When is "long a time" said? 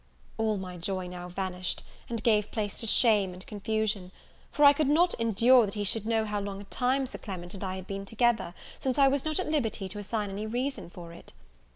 6.41-7.05